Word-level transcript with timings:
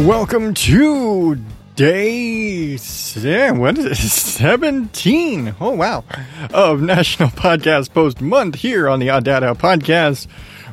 Welcome 0.00 0.54
to 0.54 1.34
day 1.74 2.78
yeah, 3.16 3.50
what 3.50 3.76
is 3.78 3.84
it? 3.84 3.96
17. 3.96 5.56
Oh 5.60 5.70
wow. 5.70 6.04
Of 6.54 6.80
National 6.80 7.30
Podcast 7.30 7.92
Post 7.92 8.20
Month 8.20 8.54
here 8.54 8.88
on 8.88 9.00
the 9.00 9.10
Odd 9.10 9.24
Dad 9.24 9.42
Podcast 9.58 10.28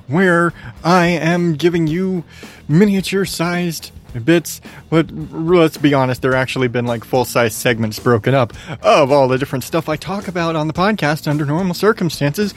where 0.08 0.54
I 0.84 1.08
am 1.08 1.56
giving 1.56 1.88
you 1.88 2.24
miniature 2.68 3.26
sized 3.26 3.92
bits. 4.24 4.62
But 4.92 5.10
let's 5.12 5.78
be 5.78 5.96
honest, 5.96 6.22
there 6.22 6.36
actually 6.36 6.68
been 6.68 6.86
like 6.86 7.04
full 7.04 7.26
size 7.26 7.56
segments 7.56 7.98
broken 7.98 8.36
up 8.36 8.54
of 8.84 9.12
all 9.12 9.28
the 9.28 9.40
different 9.40 9.64
stuff 9.64 9.90
I 9.90 9.96
talk 9.96 10.28
about 10.28 10.56
on 10.56 10.68
the 10.68 10.74
podcast 10.74 11.28
under 11.28 11.46
normal 11.46 11.74
circumstances. 11.74 12.54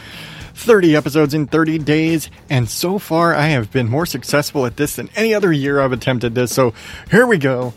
30 0.58 0.96
episodes 0.96 1.34
in 1.34 1.46
30 1.46 1.78
days, 1.78 2.30
and 2.50 2.68
so 2.68 2.98
far 2.98 3.32
I 3.34 3.46
have 3.48 3.70
been 3.70 3.88
more 3.88 4.06
successful 4.06 4.66
at 4.66 4.76
this 4.76 4.96
than 4.96 5.08
any 5.14 5.32
other 5.32 5.52
year 5.52 5.80
I've 5.80 5.92
attempted 5.92 6.34
this. 6.34 6.52
So 6.52 6.74
here 7.10 7.26
we 7.26 7.38
go. 7.38 7.74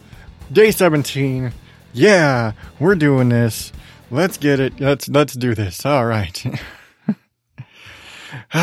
Day 0.52 0.72
17. 0.72 1.53
Yeah, 1.94 2.53
we're 2.80 2.95
doing 2.95 3.30
this. 3.30 3.72
Let's 4.09 4.38
get 4.38 4.59
it. 4.59 4.80
Let's 4.80 5.08
let's 5.08 5.34
do 5.34 5.53
this. 5.55 5.86
All 5.86 6.05
right. 6.05 6.44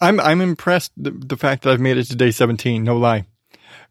I'm 0.00 0.20
I'm 0.20 0.40
impressed 0.40 0.92
the, 0.96 1.12
the 1.12 1.36
fact 1.36 1.62
that 1.62 1.72
I've 1.72 1.80
made 1.80 1.96
it 1.96 2.04
to 2.04 2.16
day 2.16 2.30
17, 2.30 2.82
no 2.82 2.96
lie. 2.96 3.26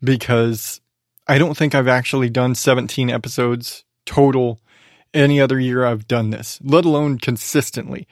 Because 0.03 0.81
I 1.27 1.37
don't 1.37 1.55
think 1.55 1.73
I've 1.73 1.87
actually 1.87 2.29
done 2.29 2.55
17 2.55 3.09
episodes 3.09 3.85
total 4.05 4.59
any 5.13 5.41
other 5.41 5.59
year 5.59 5.85
I've 5.85 6.07
done 6.07 6.29
this, 6.29 6.59
let 6.63 6.85
alone 6.85 7.17
consistently. 7.17 8.07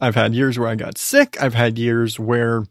I've 0.00 0.14
had 0.14 0.34
years 0.34 0.58
where 0.58 0.68
I 0.68 0.74
got 0.74 0.96
sick. 0.96 1.40
I've 1.40 1.54
had 1.54 1.78
years 1.78 2.18
where 2.18 2.64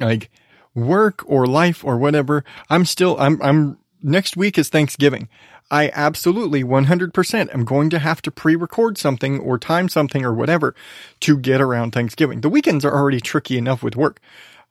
like 0.00 0.30
work 0.74 1.22
or 1.26 1.46
life 1.46 1.84
or 1.84 1.96
whatever. 1.98 2.44
I'm 2.68 2.84
still, 2.84 3.16
I'm, 3.18 3.40
I'm, 3.42 3.78
next 4.02 4.36
week 4.36 4.58
is 4.58 4.68
Thanksgiving. 4.68 5.28
I 5.70 5.90
absolutely 5.94 6.62
100% 6.62 7.54
am 7.54 7.64
going 7.64 7.88
to 7.90 7.98
have 7.98 8.20
to 8.22 8.30
pre-record 8.30 8.98
something 8.98 9.40
or 9.40 9.58
time 9.58 9.88
something 9.88 10.24
or 10.24 10.34
whatever 10.34 10.74
to 11.20 11.38
get 11.38 11.62
around 11.62 11.92
Thanksgiving. 11.92 12.42
The 12.42 12.50
weekends 12.50 12.84
are 12.84 12.94
already 12.94 13.20
tricky 13.20 13.56
enough 13.56 13.82
with 13.82 13.96
work. 13.96 14.20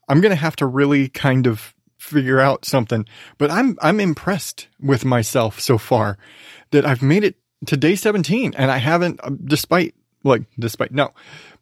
I'm 0.07 0.21
going 0.21 0.31
to 0.31 0.35
have 0.35 0.55
to 0.57 0.67
really 0.67 1.09
kind 1.09 1.47
of 1.47 1.73
figure 1.97 2.39
out 2.39 2.65
something, 2.65 3.07
but 3.37 3.49
I'm, 3.49 3.77
I'm 3.81 3.99
impressed 3.99 4.67
with 4.79 5.05
myself 5.05 5.59
so 5.59 5.77
far 5.77 6.17
that 6.71 6.85
I've 6.85 7.01
made 7.01 7.23
it 7.23 7.35
to 7.67 7.77
day 7.77 7.95
17 7.95 8.53
and 8.57 8.71
I 8.71 8.77
haven't, 8.77 9.19
uh, 9.23 9.31
despite, 9.43 9.95
like, 10.23 10.43
despite, 10.57 10.91
no, 10.91 11.11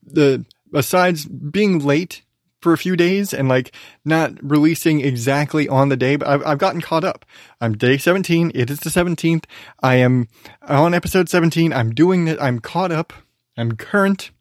the, 0.03 0.45
besides 0.71 1.25
being 1.25 1.79
late 1.79 2.23
for 2.61 2.73
a 2.73 2.77
few 2.77 2.95
days 2.95 3.33
and 3.33 3.47
like 3.47 3.73
not 4.03 4.33
releasing 4.41 5.01
exactly 5.01 5.67
on 5.67 5.89
the 5.89 5.97
day, 5.97 6.15
but 6.15 6.27
I've, 6.27 6.45
I've 6.45 6.57
gotten 6.57 6.81
caught 6.81 7.03
up. 7.03 7.25
I'm 7.61 7.77
day 7.77 7.97
17. 7.97 8.51
It 8.53 8.69
is 8.69 8.79
the 8.79 8.89
17th. 8.89 9.45
I 9.81 9.95
am 9.95 10.27
on 10.61 10.93
episode 10.93 11.29
17. 11.29 11.71
I'm 11.71 11.91
doing 11.91 12.27
it. 12.27 12.39
I'm 12.41 12.59
caught 12.59 12.91
up. 12.91 13.13
I'm 13.57 13.75
current, 13.75 14.31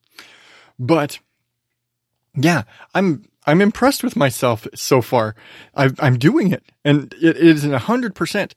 but 0.79 1.19
yeah, 2.35 2.65
I'm, 2.95 3.25
I'm 3.47 3.61
impressed 3.61 4.05
with 4.05 4.15
myself 4.15 4.67
so 4.75 5.01
far. 5.01 5.35
i 5.75 5.91
am 6.01 6.19
doing 6.19 6.53
it 6.53 6.63
and 6.85 7.13
it 7.21 7.37
is 7.37 7.65
a 7.65 7.79
hundred 7.79 8.15
percent 8.15 8.55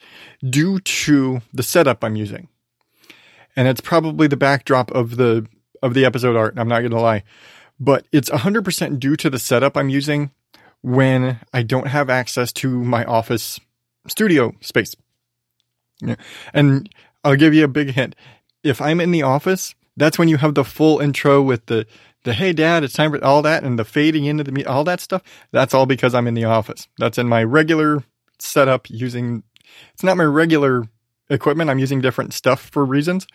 due 0.48 0.80
to 0.80 1.42
the 1.54 1.64
setup 1.64 2.04
I'm 2.04 2.16
using 2.16 2.48
and 3.56 3.68
it's 3.68 3.82
probably 3.82 4.28
the 4.28 4.38
backdrop 4.38 4.92
of 4.92 5.18
the 5.18 5.48
of 5.82 5.94
the 5.94 6.06
episode 6.06 6.36
art. 6.36 6.54
I'm 6.58 6.68
not 6.68 6.80
going 6.80 6.92
to 6.92 7.00
lie, 7.00 7.24
but 7.80 8.06
it's 8.12 8.30
100% 8.30 9.00
due 9.00 9.16
to 9.16 9.30
the 9.30 9.40
setup 9.40 9.76
I'm 9.76 9.90
using 9.90 10.32
when 10.82 11.40
I 11.54 11.64
don't 11.64 11.88
have 11.88 12.10
access 12.10 12.52
to 12.54 12.84
my 12.84 13.04
office 13.06 13.60
studio 14.08 14.54
space. 14.62 14.96
And 16.54 16.90
I'll 17.24 17.36
give 17.36 17.54
you 17.54 17.64
a 17.64 17.68
big 17.68 17.92
hint. 17.92 18.16
If 18.64 18.82
I'm 18.82 19.00
in 19.00 19.12
the 19.12 19.24
office, 19.24 19.76
that's 19.98 20.18
when 20.18 20.28
you 20.28 20.38
have 20.38 20.56
the 20.56 20.64
full 20.64 21.00
intro 21.00 21.42
with 21.42 21.66
the 21.68 21.86
the 22.24 22.34
hey 22.34 22.54
dad, 22.54 22.84
it's 22.84 22.94
time 22.94 23.12
for 23.12 23.24
all 23.24 23.42
that 23.42 23.64
and 23.64 23.80
the 23.80 23.86
fading 23.86 24.26
into 24.26 24.44
the 24.44 24.66
all 24.66 24.84
that 24.84 25.00
stuff. 25.00 25.24
That's 25.52 25.74
all 25.74 25.86
because 25.86 26.14
I'm 26.14 26.28
in 26.28 26.36
the 26.36 26.46
office. 26.46 26.88
That's 26.98 27.18
in 27.18 27.28
my 27.28 27.44
regular 27.44 28.04
setup 28.40 28.90
using 28.90 29.44
it's 29.94 30.04
not 30.04 30.18
my 30.18 30.24
regular 30.24 30.84
equipment. 31.32 31.70
I'm 31.70 31.80
using 31.80 32.02
different 32.02 32.34
stuff 32.34 32.62
for 32.62 32.86
reasons 32.86 33.26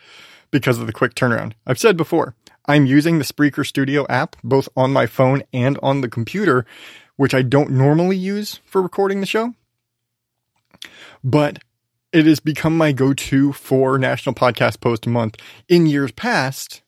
because 0.51 0.79
of 0.79 0.87
the 0.87 0.93
quick 0.93 1.15
turnaround. 1.15 1.53
I've 1.65 1.79
said 1.79 1.97
before, 1.97 2.35
I'm 2.65 2.85
using 2.85 3.17
the 3.17 3.25
Spreaker 3.25 3.65
Studio 3.65 4.05
app 4.09 4.35
both 4.43 4.69
on 4.75 4.93
my 4.93 5.05
phone 5.05 5.43
and 5.51 5.77
on 5.81 6.01
the 6.01 6.09
computer, 6.09 6.65
which 7.15 7.33
I 7.33 7.41
don't 7.41 7.71
normally 7.71 8.17
use 8.17 8.59
for 8.65 8.81
recording 8.81 9.19
the 9.19 9.25
show. 9.25 9.53
But 11.23 11.59
it 12.13 12.25
has 12.25 12.39
become 12.39 12.77
my 12.77 12.91
go 12.91 13.13
to 13.13 13.53
for 13.53 13.97
National 13.97 14.33
Podcast 14.33 14.79
Post 14.79 15.05
a 15.05 15.09
month 15.09 15.37
in 15.67 15.85
years 15.85 16.11
past 16.11 16.81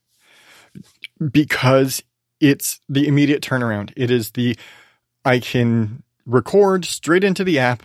because 1.31 2.03
it's 2.39 2.79
the 2.87 3.07
immediate 3.07 3.41
turnaround. 3.41 3.91
It 3.97 4.11
is 4.11 4.31
the, 4.31 4.57
I 5.25 5.39
can 5.39 6.03
record 6.25 6.85
straight 6.85 7.23
into 7.23 7.43
the 7.43 7.59
app 7.59 7.83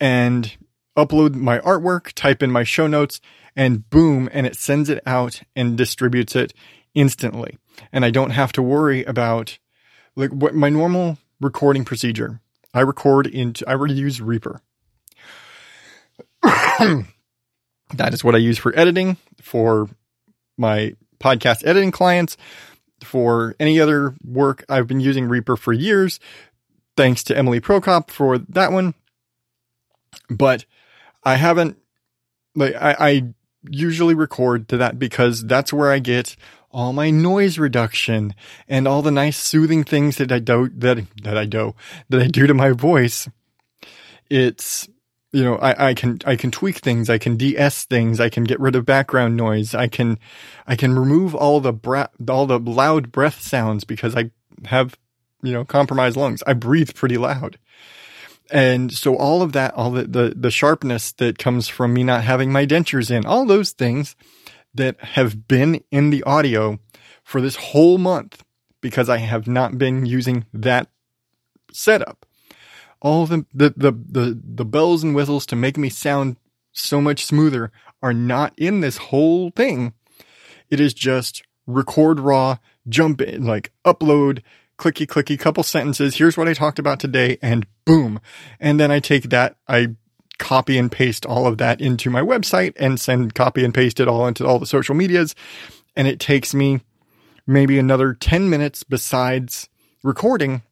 and 0.00 0.56
upload 0.98 1.34
my 1.34 1.60
artwork, 1.60 2.12
type 2.12 2.42
in 2.42 2.50
my 2.50 2.64
show 2.64 2.86
notes, 2.86 3.20
and 3.54 3.88
boom, 3.90 4.28
and 4.32 4.46
it 4.46 4.56
sends 4.56 4.88
it 4.88 5.02
out 5.06 5.42
and 5.54 5.76
distributes 5.78 6.34
it 6.36 6.52
instantly. 6.94 7.58
And 7.92 8.04
I 8.04 8.10
don't 8.10 8.30
have 8.30 8.52
to 8.52 8.62
worry 8.62 9.04
about 9.04 9.58
like 10.16 10.30
what 10.30 10.54
my 10.54 10.68
normal 10.68 11.18
recording 11.40 11.84
procedure. 11.84 12.40
I 12.74 12.80
record 12.80 13.26
into, 13.26 13.68
I 13.68 13.74
use 13.86 14.20
Reaper. 14.20 14.60
that 16.42 17.04
is 18.12 18.22
what 18.22 18.34
I 18.34 18.38
use 18.38 18.58
for 18.58 18.76
editing, 18.78 19.16
for 19.40 19.88
my 20.56 20.94
podcast 21.20 21.66
editing 21.66 21.90
clients, 21.90 22.36
for 23.02 23.54
any 23.58 23.80
other 23.80 24.14
work. 24.24 24.64
I've 24.68 24.86
been 24.86 25.00
using 25.00 25.28
Reaper 25.28 25.56
for 25.56 25.72
years. 25.72 26.20
Thanks 26.96 27.22
to 27.24 27.36
Emily 27.36 27.60
Prokop 27.60 28.10
for 28.10 28.38
that 28.38 28.72
one. 28.72 28.94
But 30.28 30.64
I 31.24 31.36
haven't 31.36 31.78
like 32.54 32.74
I, 32.74 32.96
I 32.98 33.22
usually 33.68 34.14
record 34.14 34.68
to 34.68 34.76
that 34.78 34.98
because 34.98 35.44
that's 35.44 35.72
where 35.72 35.90
I 35.90 35.98
get 35.98 36.36
all 36.70 36.92
my 36.92 37.10
noise 37.10 37.58
reduction 37.58 38.34
and 38.68 38.86
all 38.86 39.02
the 39.02 39.10
nice 39.10 39.38
soothing 39.38 39.84
things 39.84 40.16
that 40.16 40.30
I 40.30 40.38
do 40.38 40.68
that 40.76 41.04
that 41.22 41.38
I 41.38 41.44
do 41.46 41.74
that 42.08 42.22
I 42.22 42.26
do 42.26 42.46
to 42.46 42.54
my 42.54 42.72
voice. 42.72 43.28
It's 44.30 44.88
you 45.32 45.44
know 45.44 45.56
I, 45.56 45.88
I 45.88 45.94
can 45.94 46.18
I 46.26 46.36
can 46.36 46.50
tweak 46.50 46.78
things, 46.78 47.08
I 47.08 47.18
can 47.18 47.36
de-ess 47.36 47.84
things, 47.84 48.20
I 48.20 48.28
can 48.28 48.44
get 48.44 48.60
rid 48.60 48.76
of 48.76 48.84
background 48.84 49.36
noise, 49.36 49.74
I 49.74 49.88
can 49.88 50.18
I 50.66 50.76
can 50.76 50.98
remove 50.98 51.34
all 51.34 51.60
the 51.60 51.72
bra- 51.72 52.08
all 52.28 52.46
the 52.46 52.58
loud 52.58 53.10
breath 53.10 53.40
sounds 53.40 53.84
because 53.84 54.14
I 54.16 54.30
have 54.66 54.96
you 55.42 55.52
know 55.52 55.64
compromised 55.64 56.16
lungs. 56.16 56.42
I 56.46 56.52
breathe 56.52 56.94
pretty 56.94 57.16
loud. 57.16 57.58
And 58.50 58.92
so 58.92 59.16
all 59.16 59.42
of 59.42 59.52
that, 59.52 59.74
all 59.74 59.90
the, 59.90 60.04
the, 60.04 60.34
the 60.34 60.50
sharpness 60.50 61.12
that 61.12 61.38
comes 61.38 61.68
from 61.68 61.92
me 61.92 62.02
not 62.02 62.24
having 62.24 62.50
my 62.50 62.66
dentures 62.66 63.10
in, 63.10 63.26
all 63.26 63.44
those 63.44 63.72
things 63.72 64.16
that 64.74 64.98
have 65.00 65.46
been 65.48 65.82
in 65.90 66.10
the 66.10 66.22
audio 66.22 66.78
for 67.22 67.40
this 67.40 67.56
whole 67.56 67.98
month 67.98 68.42
because 68.80 69.08
I 69.08 69.18
have 69.18 69.46
not 69.46 69.76
been 69.76 70.06
using 70.06 70.46
that 70.52 70.88
setup. 71.72 72.24
All 73.00 73.26
the, 73.26 73.44
the, 73.52 73.74
the, 73.76 73.92
the, 73.92 74.40
the 74.42 74.64
bells 74.64 75.04
and 75.04 75.14
whistles 75.14 75.46
to 75.46 75.56
make 75.56 75.76
me 75.76 75.88
sound 75.88 76.36
so 76.72 77.00
much 77.00 77.24
smoother 77.24 77.70
are 78.02 78.14
not 78.14 78.54
in 78.56 78.80
this 78.80 78.96
whole 78.96 79.50
thing. 79.50 79.92
It 80.70 80.80
is 80.80 80.94
just 80.94 81.42
record 81.66 82.20
raw, 82.20 82.58
jump 82.88 83.20
in, 83.20 83.44
like 83.44 83.72
upload, 83.84 84.42
clicky 84.78 85.06
clicky 85.06 85.38
couple 85.38 85.62
sentences. 85.62 86.16
Here's 86.16 86.36
what 86.36 86.48
I 86.48 86.54
talked 86.54 86.78
about 86.78 87.00
today 87.00 87.38
and 87.42 87.66
boom. 87.84 88.20
And 88.60 88.78
then 88.78 88.90
I 88.90 89.00
take 89.00 89.24
that, 89.30 89.56
I 89.66 89.96
copy 90.38 90.78
and 90.78 90.90
paste 90.90 91.26
all 91.26 91.46
of 91.46 91.58
that 91.58 91.80
into 91.80 92.10
my 92.10 92.20
website 92.20 92.74
and 92.76 92.98
send 92.98 93.34
copy 93.34 93.64
and 93.64 93.74
paste 93.74 94.00
it 94.00 94.08
all 94.08 94.26
into 94.26 94.46
all 94.46 94.58
the 94.58 94.66
social 94.66 94.94
medias. 94.94 95.34
And 95.96 96.06
it 96.06 96.20
takes 96.20 96.54
me 96.54 96.80
maybe 97.46 97.78
another 97.78 98.14
10 98.14 98.48
minutes 98.48 98.84
besides 98.84 99.68
recording. 100.02 100.62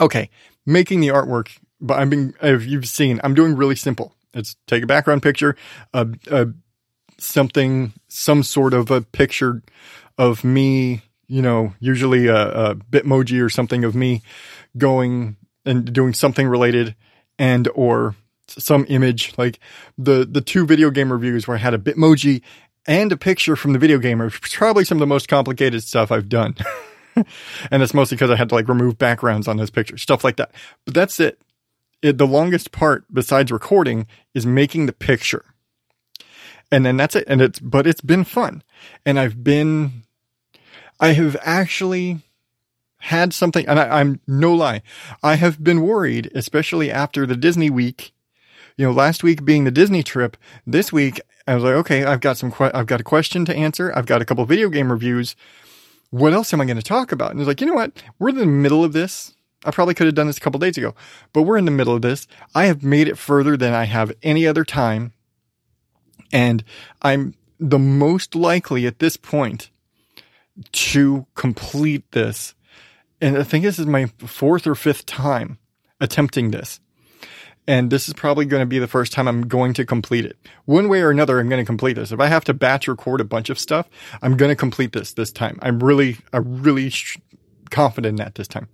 Okay. 0.00 0.30
Making 0.64 1.00
the 1.00 1.08
artwork, 1.08 1.58
but 1.80 1.98
I'm 1.98 2.10
being, 2.10 2.34
if 2.40 2.66
you've 2.66 2.88
seen, 2.88 3.20
I'm 3.22 3.34
doing 3.34 3.56
really 3.56 3.76
simple. 3.76 4.14
It's 4.32 4.56
take 4.66 4.82
a 4.82 4.86
background 4.86 5.22
picture, 5.22 5.56
a, 5.92 6.06
a 6.30 6.48
something, 7.18 7.92
some 8.08 8.42
sort 8.42 8.74
of 8.74 8.90
a 8.90 9.00
picture 9.00 9.62
of 10.16 10.44
me 10.44 11.02
you 11.28 11.42
know, 11.42 11.74
usually 11.78 12.26
a, 12.26 12.70
a 12.70 12.74
Bitmoji 12.74 13.42
or 13.42 13.48
something 13.48 13.84
of 13.84 13.94
me 13.94 14.22
going 14.76 15.36
and 15.64 15.92
doing 15.92 16.14
something 16.14 16.48
related 16.48 16.96
and 17.38 17.68
or 17.74 18.16
some 18.48 18.86
image 18.88 19.34
like 19.36 19.60
the 19.98 20.24
the 20.24 20.40
two 20.40 20.64
video 20.64 20.90
game 20.90 21.12
reviews 21.12 21.46
where 21.46 21.56
I 21.58 21.60
had 21.60 21.74
a 21.74 21.78
Bitmoji 21.78 22.42
and 22.86 23.12
a 23.12 23.16
picture 23.16 23.54
from 23.54 23.74
the 23.74 23.78
video 23.78 23.98
game 23.98 24.20
are 24.22 24.30
probably 24.30 24.84
some 24.84 24.96
of 24.96 25.00
the 25.00 25.06
most 25.06 25.28
complicated 25.28 25.82
stuff 25.82 26.10
I've 26.10 26.28
done. 26.28 26.56
and 27.70 27.82
it's 27.82 27.92
mostly 27.92 28.16
because 28.16 28.30
I 28.30 28.36
had 28.36 28.48
to 28.48 28.54
like 28.54 28.66
remove 28.66 28.96
backgrounds 28.96 29.46
on 29.46 29.58
those 29.58 29.70
pictures, 29.70 30.00
stuff 30.00 30.24
like 30.24 30.36
that. 30.36 30.52
But 30.86 30.94
that's 30.94 31.20
it. 31.20 31.38
it. 32.02 32.16
The 32.16 32.26
longest 32.26 32.72
part 32.72 33.04
besides 33.12 33.52
recording 33.52 34.06
is 34.34 34.46
making 34.46 34.86
the 34.86 34.94
picture. 34.94 35.44
And 36.72 36.86
then 36.86 36.96
that's 36.96 37.14
it. 37.14 37.24
And 37.26 37.42
it's, 37.42 37.60
but 37.60 37.86
it's 37.86 38.00
been 38.00 38.24
fun. 38.24 38.62
And 39.04 39.18
I've 39.18 39.44
been, 39.44 40.04
I 41.00 41.12
have 41.12 41.36
actually 41.42 42.20
had 42.98 43.32
something, 43.32 43.66
and 43.66 43.78
I, 43.78 44.00
I'm 44.00 44.20
no 44.26 44.54
lie, 44.54 44.82
I 45.22 45.36
have 45.36 45.62
been 45.62 45.82
worried, 45.82 46.30
especially 46.34 46.90
after 46.90 47.26
the 47.26 47.36
Disney 47.36 47.70
week. 47.70 48.12
You 48.76 48.86
know, 48.86 48.92
last 48.92 49.22
week 49.22 49.44
being 49.44 49.64
the 49.64 49.70
Disney 49.70 50.02
trip, 50.02 50.36
this 50.66 50.92
week 50.92 51.20
I 51.46 51.54
was 51.54 51.64
like, 51.64 51.74
okay, 51.74 52.04
I've 52.04 52.20
got 52.20 52.36
some, 52.36 52.52
que- 52.52 52.70
I've 52.74 52.86
got 52.86 53.00
a 53.00 53.04
question 53.04 53.44
to 53.46 53.56
answer. 53.56 53.92
I've 53.96 54.06
got 54.06 54.22
a 54.22 54.24
couple 54.24 54.44
video 54.44 54.68
game 54.68 54.92
reviews. 54.92 55.34
What 56.10 56.32
else 56.32 56.52
am 56.52 56.60
I 56.60 56.64
going 56.64 56.76
to 56.76 56.82
talk 56.82 57.10
about? 57.10 57.32
And 57.32 57.40
it's 57.40 57.48
like, 57.48 57.60
you 57.60 57.66
know 57.66 57.74
what? 57.74 58.02
We're 58.18 58.30
in 58.30 58.36
the 58.36 58.46
middle 58.46 58.84
of 58.84 58.92
this. 58.92 59.34
I 59.64 59.70
probably 59.70 59.94
could 59.94 60.06
have 60.06 60.14
done 60.14 60.28
this 60.28 60.38
a 60.38 60.40
couple 60.40 60.60
days 60.60 60.78
ago, 60.78 60.94
but 61.32 61.42
we're 61.42 61.58
in 61.58 61.64
the 61.64 61.72
middle 61.72 61.94
of 61.94 62.02
this. 62.02 62.28
I 62.54 62.66
have 62.66 62.82
made 62.82 63.08
it 63.08 63.18
further 63.18 63.56
than 63.56 63.74
I 63.74 63.84
have 63.84 64.12
any 64.22 64.46
other 64.46 64.64
time. 64.64 65.12
And 66.32 66.62
I'm 67.02 67.34
the 67.58 67.78
most 67.78 68.34
likely 68.36 68.86
at 68.86 69.00
this 69.00 69.16
point 69.16 69.70
to 70.72 71.26
complete 71.34 72.10
this. 72.12 72.54
And 73.20 73.36
I 73.36 73.42
think 73.42 73.64
this 73.64 73.78
is 73.78 73.86
my 73.86 74.06
fourth 74.26 74.66
or 74.66 74.74
fifth 74.74 75.06
time 75.06 75.58
attempting 76.00 76.50
this 76.50 76.80
and 77.68 77.90
this 77.90 78.08
is 78.08 78.14
probably 78.14 78.46
going 78.46 78.62
to 78.62 78.66
be 78.66 78.78
the 78.78 78.88
first 78.88 79.12
time 79.12 79.28
I'm 79.28 79.46
going 79.46 79.74
to 79.74 79.84
complete 79.84 80.24
it. 80.24 80.38
One 80.64 80.88
way 80.88 81.02
or 81.02 81.10
another, 81.10 81.38
I'm 81.38 81.50
going 81.50 81.60
to 81.60 81.66
complete 81.66 81.92
this. 81.92 82.10
If 82.10 82.18
I 82.18 82.26
have 82.26 82.42
to 82.44 82.54
batch 82.54 82.88
record 82.88 83.20
a 83.20 83.24
bunch 83.24 83.50
of 83.50 83.58
stuff, 83.58 83.86
I'm 84.22 84.38
going 84.38 84.48
to 84.48 84.56
complete 84.56 84.92
this 84.92 85.12
this 85.12 85.30
time. 85.30 85.58
I'm 85.60 85.78
really, 85.78 86.16
I'm 86.32 86.62
really 86.62 86.88
sh- 86.88 87.18
confident 87.70 88.18
in 88.18 88.24
that 88.24 88.36
this 88.36 88.48
time. 88.48 88.68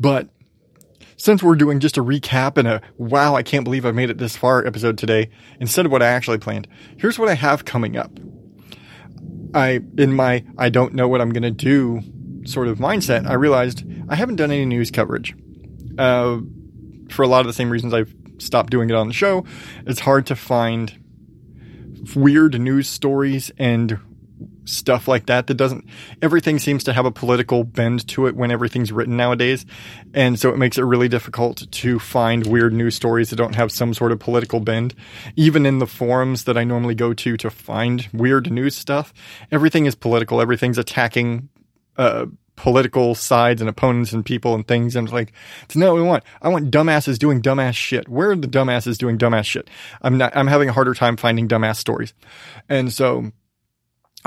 But 0.00 0.28
since 1.16 1.44
we're 1.44 1.54
doing 1.54 1.78
just 1.78 1.96
a 1.96 2.02
recap 2.02 2.56
and 2.56 2.66
a 2.66 2.82
wow, 2.96 3.36
I 3.36 3.44
can't 3.44 3.62
believe 3.62 3.86
I 3.86 3.92
made 3.92 4.10
it 4.10 4.18
this 4.18 4.36
far 4.36 4.66
episode 4.66 4.98
today, 4.98 5.30
instead 5.60 5.86
of 5.86 5.92
what 5.92 6.02
I 6.02 6.08
actually 6.08 6.38
planned, 6.38 6.66
here's 6.96 7.20
what 7.20 7.28
I 7.28 7.34
have 7.34 7.64
coming 7.64 7.96
up. 7.96 8.10
I, 9.54 9.80
in 9.96 10.12
my, 10.14 10.44
I 10.56 10.68
don't 10.68 10.94
know 10.94 11.08
what 11.08 11.20
I'm 11.20 11.30
going 11.30 11.42
to 11.42 11.50
do 11.50 12.02
sort 12.46 12.68
of 12.68 12.78
mindset, 12.78 13.26
I 13.26 13.34
realized 13.34 13.84
I 14.08 14.16
haven't 14.16 14.36
done 14.36 14.50
any 14.50 14.64
news 14.64 14.90
coverage. 14.90 15.34
Uh, 15.98 16.38
for 17.10 17.22
a 17.22 17.26
lot 17.26 17.40
of 17.40 17.46
the 17.46 17.52
same 17.52 17.70
reasons 17.70 17.92
I've 17.92 18.14
stopped 18.38 18.70
doing 18.70 18.90
it 18.90 18.96
on 18.96 19.08
the 19.08 19.14
show. 19.14 19.44
It's 19.86 20.00
hard 20.00 20.26
to 20.26 20.36
find 20.36 20.92
weird 22.14 22.58
news 22.60 22.88
stories 22.88 23.50
and 23.58 23.98
stuff 24.68 25.08
like 25.08 25.26
that 25.26 25.46
that 25.46 25.54
doesn't 25.54 25.84
everything 26.22 26.58
seems 26.58 26.84
to 26.84 26.92
have 26.92 27.06
a 27.06 27.10
political 27.10 27.64
bend 27.64 28.06
to 28.08 28.26
it 28.26 28.36
when 28.36 28.50
everything's 28.50 28.92
written 28.92 29.16
nowadays 29.16 29.64
and 30.14 30.38
so 30.38 30.50
it 30.50 30.58
makes 30.58 30.78
it 30.78 30.82
really 30.82 31.08
difficult 31.08 31.70
to 31.70 31.98
find 31.98 32.46
weird 32.46 32.72
news 32.72 32.94
stories 32.94 33.30
that 33.30 33.36
don't 33.36 33.54
have 33.54 33.72
some 33.72 33.94
sort 33.94 34.12
of 34.12 34.18
political 34.18 34.60
bend 34.60 34.94
even 35.36 35.66
in 35.66 35.78
the 35.78 35.86
forums 35.86 36.44
that 36.44 36.56
I 36.56 36.64
normally 36.64 36.94
go 36.94 37.14
to 37.14 37.36
to 37.36 37.50
find 37.50 38.08
weird 38.12 38.50
news 38.50 38.76
stuff 38.76 39.12
everything 39.50 39.86
is 39.86 39.94
political 39.94 40.40
everything's 40.40 40.78
attacking 40.78 41.48
uh, 41.96 42.26
political 42.58 43.14
sides 43.14 43.60
and 43.60 43.70
opponents 43.70 44.12
and 44.12 44.24
people 44.24 44.54
and 44.54 44.66
things. 44.66 44.96
And 44.96 45.06
it's 45.06 45.12
like, 45.12 45.32
it's 45.62 45.76
not 45.76 45.92
what 45.92 46.02
we 46.02 46.06
want. 46.06 46.24
I 46.42 46.48
want 46.48 46.72
dumbasses 46.72 47.16
doing 47.18 47.40
dumbass 47.40 47.74
shit. 47.74 48.08
Where 48.08 48.32
are 48.32 48.36
the 48.36 48.48
dumbasses 48.48 48.98
doing 48.98 49.16
dumbass 49.16 49.44
shit? 49.44 49.70
I'm 50.02 50.18
not, 50.18 50.36
I'm 50.36 50.48
having 50.48 50.68
a 50.68 50.72
harder 50.72 50.92
time 50.92 51.16
finding 51.16 51.46
dumbass 51.46 51.76
stories. 51.76 52.14
And 52.68 52.92
so 52.92 53.30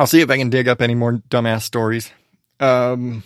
I'll 0.01 0.07
see 0.07 0.21
if 0.21 0.31
I 0.31 0.37
can 0.37 0.49
dig 0.49 0.67
up 0.67 0.81
any 0.81 0.95
more 0.95 1.21
dumbass 1.29 1.61
stories. 1.61 2.11
Um, 2.59 3.23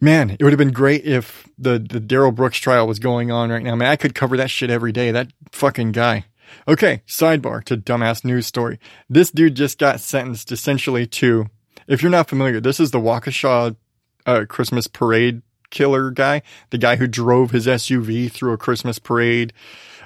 man, 0.00 0.30
it 0.30 0.42
would 0.42 0.54
have 0.54 0.58
been 0.58 0.72
great 0.72 1.04
if 1.04 1.46
the, 1.58 1.78
the 1.78 2.00
Darrell 2.00 2.32
Brooks 2.32 2.56
trial 2.56 2.86
was 2.86 2.98
going 2.98 3.30
on 3.30 3.50
right 3.50 3.62
now. 3.62 3.76
Man, 3.76 3.90
I 3.90 3.96
could 3.96 4.14
cover 4.14 4.38
that 4.38 4.48
shit 4.48 4.70
every 4.70 4.92
day. 4.92 5.10
That 5.10 5.34
fucking 5.52 5.92
guy. 5.92 6.24
Okay, 6.66 7.02
sidebar 7.06 7.62
to 7.64 7.76
dumbass 7.76 8.24
news 8.24 8.46
story. 8.46 8.78
This 9.06 9.30
dude 9.30 9.54
just 9.54 9.78
got 9.78 10.00
sentenced 10.00 10.50
essentially 10.50 11.06
to 11.08 11.50
if 11.86 12.00
you're 12.00 12.10
not 12.10 12.30
familiar, 12.30 12.58
this 12.58 12.80
is 12.80 12.90
the 12.90 12.98
Waukesha 12.98 13.76
uh, 14.24 14.44
Christmas 14.48 14.86
parade 14.86 15.42
killer 15.68 16.10
guy, 16.10 16.40
the 16.70 16.78
guy 16.78 16.96
who 16.96 17.06
drove 17.06 17.50
his 17.50 17.66
SUV 17.66 18.32
through 18.32 18.54
a 18.54 18.56
Christmas 18.56 18.98
parade, 18.98 19.52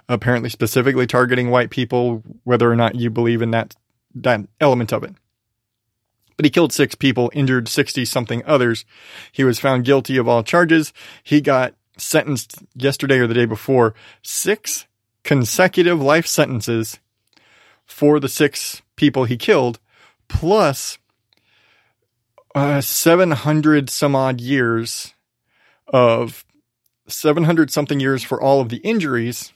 apparently 0.08 0.50
specifically 0.50 1.06
targeting 1.06 1.48
white 1.48 1.70
people, 1.70 2.24
whether 2.42 2.68
or 2.68 2.74
not 2.74 2.96
you 2.96 3.08
believe 3.08 3.40
in 3.40 3.52
that 3.52 3.76
element 4.60 4.92
of 4.92 5.04
it. 5.04 5.14
But 6.36 6.46
he 6.46 6.50
killed 6.50 6.72
six 6.72 6.94
people, 6.94 7.30
injured 7.34 7.68
60 7.68 8.04
something 8.06 8.42
others. 8.46 8.84
He 9.30 9.44
was 9.44 9.58
found 9.58 9.84
guilty 9.84 10.16
of 10.16 10.26
all 10.26 10.42
charges. 10.42 10.92
He 11.22 11.40
got 11.40 11.74
sentenced 11.98 12.62
yesterday 12.74 13.18
or 13.18 13.26
the 13.26 13.34
day 13.34 13.44
before 13.44 13.94
six 14.22 14.86
consecutive 15.22 16.00
life 16.00 16.26
sentences 16.26 16.98
for 17.84 18.18
the 18.20 18.28
six 18.28 18.80
people 18.96 19.24
he 19.24 19.36
killed, 19.36 19.78
plus 20.28 20.98
uh, 22.54 22.80
700 22.80 23.90
some 23.90 24.16
odd 24.16 24.40
years 24.40 25.12
of 25.88 26.44
700 27.06 27.70
something 27.70 28.00
years 28.00 28.22
for 28.22 28.40
all 28.40 28.60
of 28.60 28.68
the 28.68 28.78
injuries, 28.78 29.52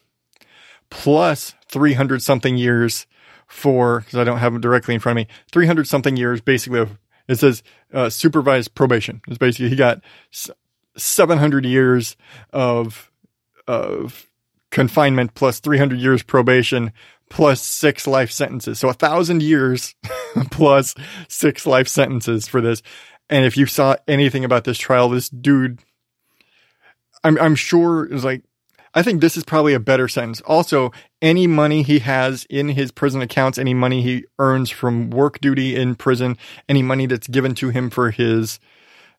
plus 0.90 1.54
300 1.68 2.22
something 2.22 2.56
years 2.56 3.06
for, 3.46 4.00
because 4.00 4.18
I 4.18 4.24
don't 4.24 4.38
have 4.38 4.52
them 4.52 4.60
directly 4.60 4.94
in 4.94 5.00
front 5.00 5.18
of 5.18 5.26
me, 5.26 5.34
300 5.52 5.86
something 5.86 6.16
years 6.16 6.40
basically 6.40 6.80
of, 6.80 6.98
it 7.28 7.36
says 7.36 7.62
uh, 7.92 8.10
supervised 8.10 8.74
probation. 8.74 9.20
It's 9.28 9.38
basically 9.38 9.70
he 9.70 9.76
got 9.76 10.02
700 10.96 11.64
years 11.64 12.16
of, 12.52 13.10
of 13.66 14.28
confinement 14.70 15.34
plus 15.34 15.60
300 15.60 15.98
years 15.98 16.22
probation 16.22 16.92
plus 17.30 17.62
six 17.62 18.06
life 18.06 18.30
sentences. 18.30 18.78
So 18.78 18.88
a 18.88 18.94
thousand 18.94 19.42
years 19.42 19.94
plus 20.50 20.94
six 21.28 21.66
life 21.66 21.88
sentences 21.88 22.46
for 22.46 22.60
this. 22.60 22.82
And 23.30 23.44
if 23.44 23.56
you 23.56 23.66
saw 23.66 23.96
anything 24.06 24.44
about 24.44 24.64
this 24.64 24.78
trial, 24.78 25.08
this 25.08 25.28
dude, 25.28 25.80
I'm, 27.22 27.38
I'm 27.38 27.54
sure 27.54 28.04
is 28.04 28.24
like, 28.24 28.42
I 28.94 29.02
think 29.02 29.20
this 29.20 29.36
is 29.36 29.44
probably 29.44 29.74
a 29.74 29.80
better 29.80 30.08
sentence. 30.08 30.40
Also, 30.42 30.92
any 31.24 31.46
money 31.46 31.82
he 31.82 32.00
has 32.00 32.44
in 32.50 32.68
his 32.68 32.92
prison 32.92 33.22
accounts, 33.22 33.56
any 33.56 33.72
money 33.72 34.02
he 34.02 34.26
earns 34.38 34.68
from 34.68 35.08
work 35.08 35.40
duty 35.40 35.74
in 35.74 35.94
prison, 35.94 36.36
any 36.68 36.82
money 36.82 37.06
that's 37.06 37.26
given 37.26 37.54
to 37.54 37.70
him 37.70 37.88
for 37.88 38.10
his, 38.10 38.60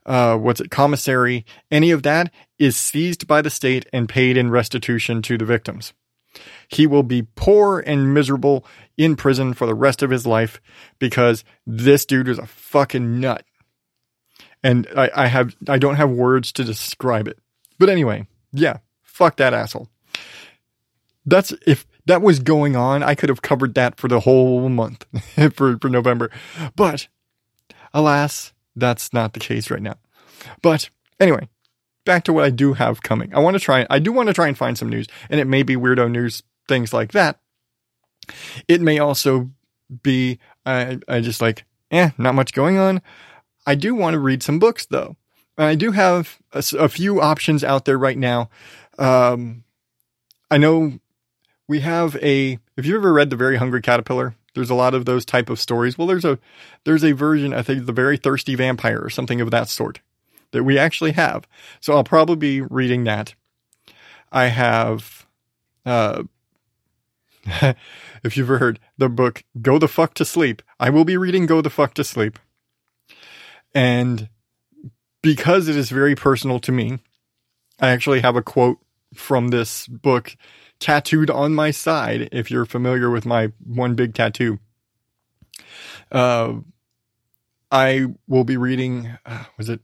uh, 0.05 0.37
what's 0.37 0.61
it, 0.61 0.69
commissary, 0.69 1.43
any 1.71 1.89
of 1.89 2.03
that 2.03 2.31
is 2.59 2.77
seized 2.77 3.27
by 3.27 3.41
the 3.41 3.49
state 3.49 3.87
and 3.91 4.07
paid 4.07 4.37
in 4.37 4.51
restitution 4.51 5.23
to 5.23 5.35
the 5.35 5.45
victims. 5.45 5.93
He 6.67 6.85
will 6.85 7.01
be 7.01 7.23
poor 7.35 7.79
and 7.79 8.13
miserable 8.13 8.67
in 8.97 9.15
prison 9.15 9.55
for 9.55 9.65
the 9.65 9.73
rest 9.73 10.03
of 10.03 10.11
his 10.11 10.27
life 10.27 10.61
because 10.99 11.43
this 11.65 12.05
dude 12.05 12.27
is 12.27 12.37
a 12.37 12.45
fucking 12.45 13.19
nut. 13.19 13.43
And 14.61 14.87
I, 14.95 15.09
I 15.15 15.25
have, 15.25 15.55
I 15.67 15.79
don't 15.79 15.95
have 15.95 16.11
words 16.11 16.51
to 16.53 16.63
describe 16.63 17.27
it. 17.27 17.39
But 17.79 17.89
anyway, 17.89 18.27
yeah, 18.51 18.77
fuck 19.01 19.37
that 19.37 19.55
asshole. 19.55 19.89
That's 21.25 21.51
if 21.65 21.87
that 22.05 22.21
was 22.21 22.39
going 22.39 22.75
on, 22.75 23.03
I 23.03 23.15
could 23.15 23.29
have 23.29 23.41
covered 23.41 23.73
that 23.75 23.99
for 23.99 24.07
the 24.07 24.21
whole 24.21 24.69
month 24.69 25.05
for, 25.53 25.77
for 25.77 25.89
November. 25.89 26.31
But 26.75 27.07
alas, 27.93 28.53
that's 28.75 29.13
not 29.13 29.33
the 29.33 29.39
case 29.39 29.71
right 29.71 29.81
now. 29.81 29.95
But 30.61 30.89
anyway, 31.19 31.49
back 32.05 32.23
to 32.25 32.33
what 32.33 32.43
I 32.43 32.49
do 32.49 32.73
have 32.73 33.01
coming. 33.01 33.33
I 33.33 33.39
want 33.39 33.55
to 33.55 33.59
try, 33.59 33.85
I 33.89 33.99
do 33.99 34.11
want 34.11 34.27
to 34.27 34.33
try 34.33 34.47
and 34.47 34.57
find 34.57 34.77
some 34.77 34.89
news, 34.89 35.07
and 35.29 35.39
it 35.39 35.45
may 35.45 35.63
be 35.63 35.75
weirdo 35.75 36.11
news, 36.11 36.43
things 36.67 36.93
like 36.93 37.11
that. 37.13 37.39
It 38.67 38.81
may 38.81 38.99
also 38.99 39.51
be, 40.03 40.39
I, 40.65 40.99
I 41.07 41.21
just 41.21 41.41
like, 41.41 41.65
eh, 41.91 42.11
not 42.17 42.35
much 42.35 42.53
going 42.53 42.77
on. 42.77 43.01
I 43.65 43.75
do 43.75 43.95
want 43.95 44.13
to 44.13 44.19
read 44.19 44.43
some 44.43 44.59
books 44.59 44.85
though. 44.85 45.15
And 45.57 45.67
I 45.67 45.75
do 45.75 45.91
have 45.91 46.39
a, 46.51 46.63
a 46.77 46.89
few 46.89 47.21
options 47.21 47.63
out 47.63 47.85
there 47.85 47.97
right 47.97 48.17
now. 48.17 48.49
Um, 48.97 49.63
I 50.51 50.57
know 50.57 50.99
we 51.67 51.79
have 51.81 52.15
a, 52.17 52.59
if 52.77 52.85
you've 52.85 52.97
ever 52.97 53.13
read 53.13 53.29
The 53.29 53.35
Very 53.35 53.57
Hungry 53.57 53.81
Caterpillar, 53.81 54.35
there's 54.53 54.69
a 54.69 54.75
lot 54.75 54.93
of 54.93 55.05
those 55.05 55.25
type 55.25 55.49
of 55.49 55.59
stories. 55.59 55.97
Well, 55.97 56.07
there's 56.07 56.25
a, 56.25 56.39
there's 56.83 57.03
a 57.03 57.11
version, 57.11 57.53
I 57.53 57.61
think, 57.61 57.85
The 57.85 57.91
Very 57.91 58.17
Thirsty 58.17 58.55
Vampire 58.55 58.99
or 58.99 59.09
something 59.09 59.41
of 59.41 59.51
that 59.51 59.67
sort 59.67 59.99
that 60.51 60.63
we 60.63 60.77
actually 60.77 61.11
have. 61.11 61.47
So 61.81 61.93
I'll 61.93 62.03
probably 62.03 62.35
be 62.37 62.61
reading 62.61 63.03
that. 63.05 63.35
I 64.31 64.47
have, 64.47 65.25
uh, 65.85 66.23
if 68.23 68.37
you've 68.37 68.49
ever 68.49 68.59
heard 68.59 68.79
the 68.97 69.09
book 69.09 69.43
Go 69.61 69.77
the 69.77 69.87
Fuck 69.87 70.13
to 70.15 70.25
Sleep, 70.25 70.61
I 70.79 70.89
will 70.89 71.05
be 71.05 71.17
reading 71.17 71.45
Go 71.45 71.61
the 71.61 71.69
Fuck 71.69 71.93
to 71.95 72.03
Sleep. 72.03 72.39
And 73.73 74.29
because 75.21 75.67
it 75.67 75.75
is 75.75 75.89
very 75.89 76.15
personal 76.15 76.59
to 76.61 76.71
me, 76.71 76.99
I 77.79 77.89
actually 77.89 78.21
have 78.21 78.35
a 78.35 78.41
quote 78.41 78.77
from 79.13 79.49
this 79.49 79.87
book 79.87 80.37
tattooed 80.79 81.29
on 81.29 81.53
my 81.53 81.71
side. 81.71 82.29
If 82.31 82.51
you're 82.51 82.65
familiar 82.65 83.09
with 83.09 83.25
my 83.25 83.51
one 83.63 83.95
big 83.95 84.13
tattoo, 84.13 84.59
uh, 86.11 86.55
I 87.71 88.07
will 88.27 88.43
be 88.43 88.57
reading. 88.57 89.17
Uh, 89.25 89.45
was 89.57 89.69
it? 89.69 89.81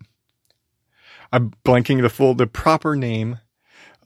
I'm 1.32 1.54
blanking 1.66 2.02
the 2.02 2.10
full, 2.10 2.34
the 2.34 2.48
proper 2.48 2.96
name 2.96 3.40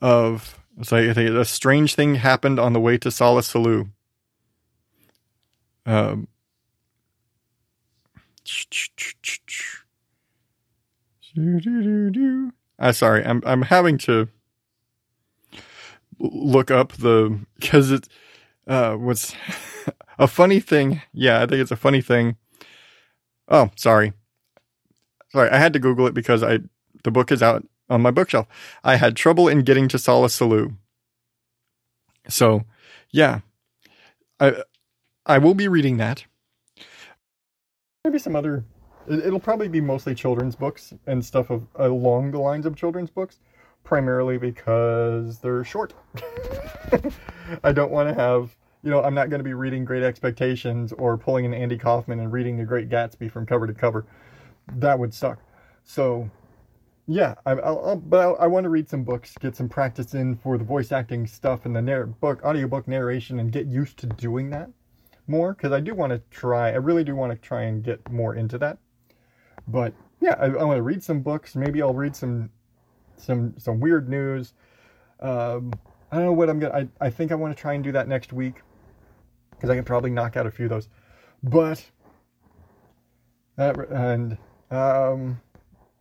of. 0.00 0.58
It's 0.78 0.92
like 0.92 1.16
a 1.16 1.44
strange 1.46 1.94
thing 1.94 2.16
happened 2.16 2.60
on 2.60 2.74
the 2.74 2.80
way 2.80 2.98
to 2.98 3.10
Solla 3.10 3.42
Sollew. 3.42 3.88
Um. 5.86 6.28
I 12.78 12.90
sorry, 12.92 13.24
I'm 13.24 13.42
I'm 13.46 13.62
having 13.62 13.98
to 13.98 14.28
look 16.18 16.70
up 16.70 16.92
the 16.92 17.38
because 17.56 17.90
it 17.90 18.08
uh 18.66 18.96
a 20.18 20.26
funny 20.26 20.60
thing. 20.60 21.02
Yeah, 21.12 21.42
I 21.42 21.46
think 21.46 21.60
it's 21.60 21.70
a 21.70 21.76
funny 21.76 22.00
thing. 22.00 22.36
Oh, 23.48 23.70
sorry. 23.76 24.12
Sorry, 25.32 25.50
I 25.50 25.58
had 25.58 25.72
to 25.74 25.78
Google 25.78 26.06
it 26.06 26.14
because 26.14 26.42
I 26.42 26.60
the 27.04 27.10
book 27.10 27.30
is 27.30 27.42
out 27.42 27.66
on 27.88 28.02
my 28.02 28.10
bookshelf. 28.10 28.46
I 28.82 28.96
had 28.96 29.16
trouble 29.16 29.48
in 29.48 29.60
getting 29.60 29.88
to 29.88 29.98
Sulu. 29.98 30.70
So, 32.28 32.64
yeah. 33.10 33.40
I 34.40 34.62
I 35.24 35.38
will 35.38 35.54
be 35.54 35.68
reading 35.68 35.96
that. 35.98 36.24
Maybe 38.04 38.18
some 38.18 38.36
other 38.36 38.64
it'll 39.08 39.40
probably 39.40 39.68
be 39.68 39.80
mostly 39.80 40.14
children's 40.14 40.56
books 40.56 40.92
and 41.06 41.24
stuff 41.24 41.50
of 41.50 41.66
along 41.76 42.32
the 42.32 42.38
lines 42.38 42.66
of 42.66 42.76
children's 42.76 43.10
books, 43.10 43.38
primarily 43.86 44.36
because 44.36 45.38
they're 45.38 45.64
short. 45.64 45.94
I 47.64 47.72
don't 47.72 47.90
want 47.90 48.08
to 48.08 48.14
have 48.14 48.54
you 48.86 48.92
know, 48.92 49.02
I'm 49.02 49.14
not 49.14 49.30
going 49.30 49.40
to 49.40 49.44
be 49.44 49.52
reading 49.52 49.84
Great 49.84 50.04
Expectations 50.04 50.92
or 50.92 51.18
pulling 51.18 51.44
an 51.44 51.52
Andy 51.52 51.76
Kaufman 51.76 52.20
and 52.20 52.30
reading 52.30 52.56
The 52.56 52.64
Great 52.64 52.88
Gatsby 52.88 53.32
from 53.32 53.44
cover 53.44 53.66
to 53.66 53.74
cover. 53.74 54.06
That 54.76 54.96
would 54.96 55.12
suck. 55.12 55.40
So, 55.82 56.30
yeah, 57.08 57.34
I, 57.44 57.52
I'll, 57.52 57.84
I'll, 57.84 57.96
but 57.96 58.20
I'll, 58.20 58.36
i 58.38 58.46
want 58.46 58.62
to 58.62 58.70
read 58.70 58.88
some 58.88 59.02
books, 59.02 59.34
get 59.40 59.56
some 59.56 59.68
practice 59.68 60.14
in 60.14 60.36
for 60.36 60.56
the 60.56 60.62
voice 60.62 60.92
acting 60.92 61.26
stuff 61.26 61.66
and 61.66 61.74
the 61.74 61.82
narr- 61.82 62.06
book, 62.06 62.44
audiobook 62.44 62.86
narration, 62.86 63.40
and 63.40 63.50
get 63.50 63.66
used 63.66 63.96
to 63.98 64.06
doing 64.06 64.50
that 64.50 64.70
more 65.26 65.54
because 65.54 65.72
I 65.72 65.80
do 65.80 65.92
want 65.92 66.12
to 66.12 66.22
try. 66.30 66.68
I 66.68 66.76
really 66.76 67.02
do 67.02 67.16
want 67.16 67.32
to 67.32 67.38
try 67.38 67.62
and 67.62 67.82
get 67.82 68.08
more 68.08 68.36
into 68.36 68.56
that. 68.58 68.78
But 69.66 69.94
yeah, 70.20 70.36
I, 70.38 70.44
I 70.44 70.62
want 70.62 70.78
to 70.78 70.82
read 70.82 71.02
some 71.02 71.22
books. 71.22 71.56
Maybe 71.56 71.82
I'll 71.82 71.92
read 71.92 72.14
some 72.14 72.50
some 73.16 73.54
some 73.58 73.80
weird 73.80 74.08
news. 74.08 74.54
Um, 75.20 75.72
I 76.10 76.16
don't 76.16 76.26
know 76.26 76.32
what 76.32 76.48
I'm 76.48 76.58
gonna. 76.58 76.74
I, 76.74 77.06
I 77.06 77.10
think 77.10 77.32
I 77.32 77.34
want 77.34 77.56
to 77.56 77.60
try 77.60 77.74
and 77.74 77.82
do 77.82 77.92
that 77.92 78.08
next 78.08 78.32
week 78.32 78.62
because 79.50 79.70
I 79.70 79.74
can 79.74 79.84
probably 79.84 80.10
knock 80.10 80.36
out 80.36 80.46
a 80.46 80.50
few 80.50 80.66
of 80.66 80.70
those. 80.70 80.88
But 81.42 81.84
that 83.56 83.76
and 83.90 84.38
um, 84.70 85.40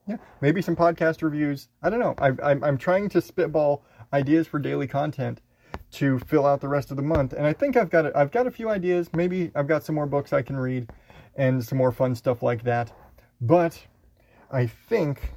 yeah, 0.08 0.18
maybe 0.42 0.62
some 0.62 0.76
podcast 0.76 1.22
reviews. 1.22 1.70
I 1.82 1.90
don't 1.90 2.00
know. 2.00 2.16
I, 2.18 2.32
I'm 2.44 2.64
I'm 2.64 2.78
trying 2.78 3.10
to 3.10 3.22
spitball 3.22 3.84
ideas 4.14 4.48
for 4.48 4.60
daily 4.60 4.88
content 4.88 5.42
to 5.92 6.20
fill 6.20 6.46
out 6.46 6.62
the 6.62 6.68
rest 6.68 6.92
of 6.92 6.98
the 6.98 7.04
month, 7.04 7.34
and 7.34 7.46
I 7.46 7.54
think 7.54 7.78
I've 7.78 7.90
got 7.90 8.06
a, 8.06 8.18
I've 8.18 8.32
got 8.32 8.48
a 8.48 8.52
few 8.52 8.70
ideas. 8.70 9.10
Maybe 9.14 9.52
I've 9.56 9.68
got 9.68 9.84
some 9.84 9.96
more 9.96 10.06
books 10.06 10.34
I 10.34 10.42
can 10.42 10.58
read 10.58 10.90
and 11.36 11.64
some 11.64 11.78
more 11.78 11.92
fun 11.92 12.16
stuff 12.16 12.44
like 12.44 12.64
that. 12.64 12.92
But 13.42 13.80
I 14.52 14.68
think 14.68 15.34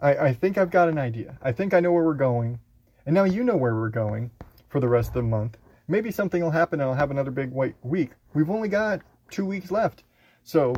I, 0.00 0.16
I 0.16 0.32
think 0.32 0.58
I've 0.58 0.70
got 0.70 0.88
an 0.88 0.98
idea. 0.98 1.38
I 1.42 1.52
think 1.52 1.74
I 1.74 1.80
know 1.80 1.92
where 1.92 2.04
we're 2.04 2.14
going, 2.14 2.60
and 3.04 3.14
now 3.14 3.24
you 3.24 3.44
know 3.44 3.56
where 3.56 3.74
we're 3.74 3.88
going 3.88 4.30
for 4.68 4.80
the 4.80 4.88
rest 4.88 5.08
of 5.08 5.14
the 5.14 5.22
month 5.22 5.56
maybe 5.88 6.10
something 6.10 6.42
will 6.42 6.50
happen 6.50 6.80
and 6.80 6.88
I'll 6.88 6.96
have 6.96 7.10
another 7.10 7.30
big 7.30 7.52
week. 7.82 8.10
We've 8.34 8.50
only 8.50 8.68
got 8.68 9.00
two 9.30 9.46
weeks 9.46 9.70
left. 9.70 10.02
So 10.44 10.74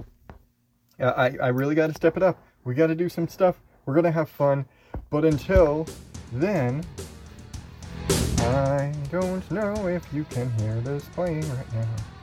uh, 1.00 1.12
I, 1.16 1.36
I 1.42 1.48
really 1.48 1.74
got 1.74 1.88
to 1.88 1.94
step 1.94 2.16
it 2.16 2.22
up. 2.22 2.42
We 2.64 2.74
got 2.74 2.88
to 2.88 2.94
do 2.94 3.08
some 3.08 3.28
stuff. 3.28 3.60
We're 3.86 3.94
going 3.94 4.04
to 4.04 4.12
have 4.12 4.28
fun. 4.28 4.66
But 5.10 5.24
until 5.24 5.86
then, 6.32 6.84
I 8.38 8.92
don't 9.10 9.50
know 9.50 9.86
if 9.88 10.06
you 10.12 10.24
can 10.24 10.50
hear 10.58 10.80
this 10.80 11.04
playing 11.14 11.48
right 11.56 11.74
now. 11.74 12.17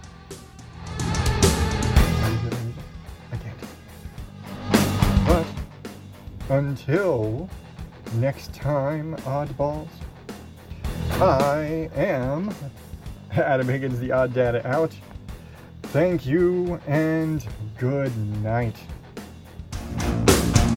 Until 6.50 7.50
next 8.16 8.54
time, 8.54 9.16
oddballs. 9.18 9.90
I 11.12 11.90
am 11.96 12.54
Adam 13.32 13.68
Higgins, 13.68 14.00
the 14.00 14.12
Odd 14.12 14.34
Dad 14.34 14.66
out. 14.66 14.94
Thank 15.84 16.26
you 16.26 16.80
and 16.88 17.46
good 17.78 18.16
night. 18.44 18.76